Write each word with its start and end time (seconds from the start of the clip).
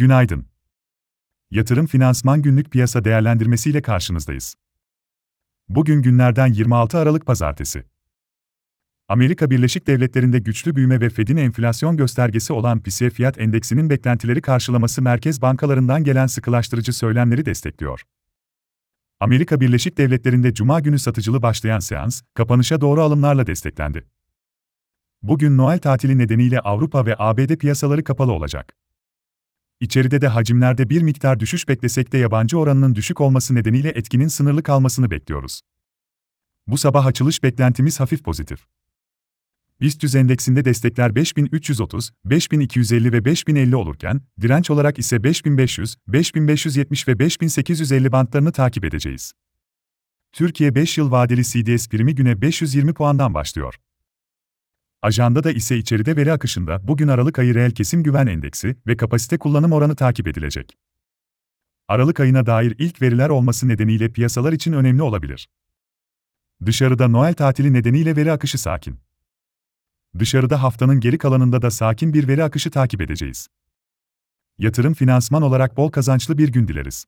Günaydın. 0.00 0.46
Yatırım 1.50 1.86
Finansman 1.86 2.42
Günlük 2.42 2.70
Piyasa 2.70 3.04
Değerlendirmesi 3.04 3.70
ile 3.70 3.82
karşınızdayız. 3.82 4.54
Bugün 5.68 6.02
günlerden 6.02 6.46
26 6.46 6.98
Aralık 6.98 7.26
Pazartesi. 7.26 7.84
Amerika 9.08 9.50
Birleşik 9.50 9.86
Devletleri'nde 9.86 10.38
güçlü 10.38 10.76
büyüme 10.76 11.00
ve 11.00 11.10
Fed'in 11.10 11.36
enflasyon 11.36 11.96
göstergesi 11.96 12.52
olan 12.52 12.82
PCE 12.82 13.10
fiyat 13.10 13.40
endeksinin 13.40 13.90
beklentileri 13.90 14.42
karşılaması 14.42 15.02
merkez 15.02 15.42
bankalarından 15.42 16.04
gelen 16.04 16.26
sıkılaştırıcı 16.26 16.92
söylemleri 16.92 17.46
destekliyor. 17.46 18.02
Amerika 19.20 19.60
Birleşik 19.60 19.98
Devletleri'nde 19.98 20.54
cuma 20.54 20.80
günü 20.80 20.98
satıcılı 20.98 21.42
başlayan 21.42 21.80
seans, 21.80 22.22
kapanışa 22.34 22.80
doğru 22.80 23.02
alımlarla 23.02 23.46
desteklendi. 23.46 24.06
Bugün 25.22 25.56
Noel 25.56 25.78
tatili 25.78 26.18
nedeniyle 26.18 26.60
Avrupa 26.60 27.06
ve 27.06 27.16
ABD 27.18 27.56
piyasaları 27.56 28.04
kapalı 28.04 28.32
olacak. 28.32 28.79
İçeride 29.80 30.20
de 30.20 30.28
hacimlerde 30.28 30.90
bir 30.90 31.02
miktar 31.02 31.40
düşüş 31.40 31.68
beklesek 31.68 32.12
de 32.12 32.18
yabancı 32.18 32.58
oranının 32.58 32.94
düşük 32.94 33.20
olması 33.20 33.54
nedeniyle 33.54 33.88
etkinin 33.88 34.28
sınırlı 34.28 34.62
kalmasını 34.62 35.10
bekliyoruz. 35.10 35.60
Bu 36.66 36.78
sabah 36.78 37.06
açılış 37.06 37.42
beklentimiz 37.42 38.00
hafif 38.00 38.24
pozitif. 38.24 38.66
BIST 39.80 40.14
endeksinde 40.14 40.64
destekler 40.64 41.14
5330, 41.14 42.10
5250 42.24 43.12
ve 43.12 43.24
5050 43.24 43.76
olurken, 43.76 44.20
direnç 44.40 44.70
olarak 44.70 44.98
ise 44.98 45.24
5500, 45.24 45.96
5570 46.08 47.08
ve 47.08 47.18
5850 47.18 48.12
bantlarını 48.12 48.52
takip 48.52 48.84
edeceğiz. 48.84 49.32
Türkiye 50.32 50.74
5 50.74 50.98
yıl 50.98 51.10
vadeli 51.10 51.44
CDS 51.44 51.88
primi 51.88 52.14
güne 52.14 52.42
520 52.42 52.94
puandan 52.94 53.34
başlıyor. 53.34 53.74
Ajanda 55.02 55.44
da 55.44 55.52
ise 55.52 55.76
içeride 55.78 56.16
veri 56.16 56.32
akışında 56.32 56.88
bugün 56.88 57.08
Aralık 57.08 57.38
ayı 57.38 57.54
reel 57.54 57.70
kesim 57.70 58.02
güven 58.02 58.26
endeksi 58.26 58.76
ve 58.86 58.96
kapasite 58.96 59.38
kullanım 59.38 59.72
oranı 59.72 59.96
takip 59.96 60.28
edilecek. 60.28 60.78
Aralık 61.88 62.20
ayına 62.20 62.46
dair 62.46 62.74
ilk 62.78 63.02
veriler 63.02 63.28
olması 63.28 63.68
nedeniyle 63.68 64.12
piyasalar 64.12 64.52
için 64.52 64.72
önemli 64.72 65.02
olabilir. 65.02 65.48
Dışarıda 66.66 67.08
Noel 67.08 67.34
tatili 67.34 67.72
nedeniyle 67.72 68.16
veri 68.16 68.32
akışı 68.32 68.58
sakin. 68.58 68.98
Dışarıda 70.18 70.62
haftanın 70.62 71.00
geri 71.00 71.18
kalanında 71.18 71.62
da 71.62 71.70
sakin 71.70 72.14
bir 72.14 72.28
veri 72.28 72.44
akışı 72.44 72.70
takip 72.70 73.00
edeceğiz. 73.00 73.48
Yatırım 74.58 74.94
finansman 74.94 75.42
olarak 75.42 75.76
bol 75.76 75.90
kazançlı 75.90 76.38
bir 76.38 76.48
gün 76.48 76.68
dileriz. 76.68 77.06